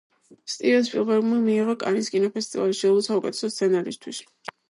[0.51, 4.23] სტივენ სპილბერგმა მიიღო კანის კინოფესტივალის ჯილდო საუკეთესო სცენარისთვის.